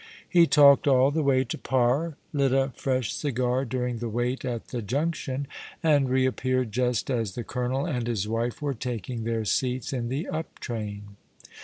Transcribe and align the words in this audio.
Ho 0.33 0.45
talked 0.45 0.87
all 0.87 1.11
the 1.11 1.21
way 1.21 1.43
to 1.43 1.59
Par, 1.59 2.17
lit 2.33 2.51
a 2.53 2.73
fresh 2.75 3.13
cigar 3.13 3.65
during 3.65 3.99
the 3.99 4.09
wait 4.09 4.43
at 4.43 4.69
the 4.69 4.81
junction, 4.81 5.45
and 5.83 6.09
reappeared 6.09 6.71
just 6.71 7.11
as 7.11 7.35
the 7.35 7.43
colonel 7.43 7.85
and 7.85 8.07
his 8.07 8.27
wife 8.27 8.63
were 8.63 8.73
taking 8.73 9.25
their 9.25 9.45
seats 9.45 9.93
in 9.93 10.09
the 10.09 10.27
up 10.27 10.57
train. 10.57 11.17